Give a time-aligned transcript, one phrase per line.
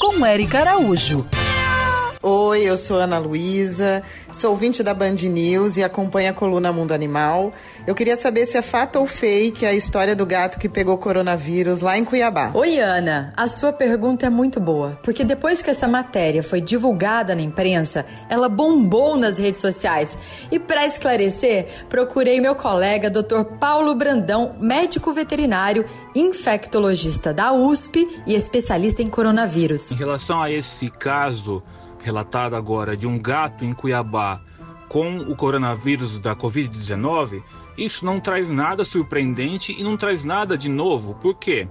[0.00, 1.24] Com Eric Araújo.
[2.20, 4.02] Oi, eu sou Ana Luísa,
[4.32, 7.52] sou ouvinte da Band News e acompanho a coluna Mundo Animal.
[7.86, 11.80] Eu queria saber se é fato ou fake a história do gato que pegou coronavírus
[11.80, 12.50] lá em Cuiabá.
[12.54, 17.36] Oi, Ana, a sua pergunta é muito boa, porque depois que essa matéria foi divulgada
[17.36, 20.18] na imprensa, ela bombou nas redes sociais.
[20.50, 23.44] E para esclarecer, procurei meu colega Dr.
[23.60, 29.92] Paulo Brandão, médico veterinário, infectologista da USP e especialista em coronavírus.
[29.92, 31.62] Em relação a esse caso
[32.00, 34.40] relatado agora de um gato em Cuiabá
[34.88, 37.42] com o coronavírus da Covid-19,
[37.76, 41.14] isso não traz nada surpreendente e não traz nada de novo.
[41.14, 41.68] Por quê?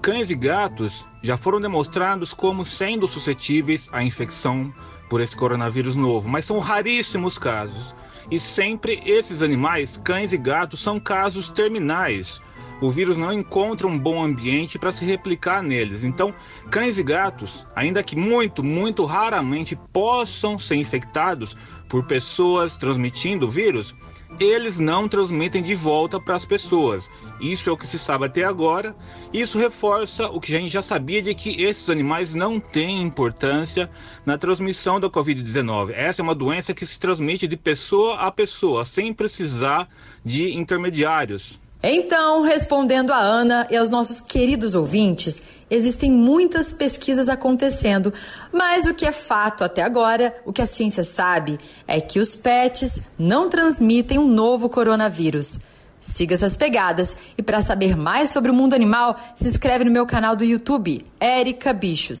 [0.00, 4.72] Cães e gatos já foram demonstrados como sendo suscetíveis à infecção
[5.08, 7.94] por esse coronavírus novo, mas são raríssimos casos.
[8.30, 12.40] E sempre esses animais, cães e gatos, são casos terminais
[12.86, 16.02] o vírus não encontra um bom ambiente para se replicar neles.
[16.02, 16.34] Então,
[16.70, 21.56] cães e gatos, ainda que muito, muito raramente possam ser infectados
[21.88, 23.94] por pessoas transmitindo o vírus,
[24.40, 27.08] eles não transmitem de volta para as pessoas.
[27.40, 28.96] Isso é o que se sabe até agora.
[29.32, 33.90] Isso reforça o que a gente já sabia de que esses animais não têm importância
[34.24, 35.90] na transmissão da Covid-19.
[35.92, 39.88] Essa é uma doença que se transmite de pessoa a pessoa, sem precisar
[40.24, 41.60] de intermediários.
[41.82, 48.14] Então, respondendo a Ana e aos nossos queridos ouvintes, existem muitas pesquisas acontecendo,
[48.52, 52.36] mas o que é fato até agora, o que a ciência sabe, é que os
[52.36, 55.58] pets não transmitem um novo coronavírus.
[56.00, 60.06] Siga essas pegadas e para saber mais sobre o mundo animal, se inscreve no meu
[60.06, 62.20] canal do YouTube, Érica Bichos.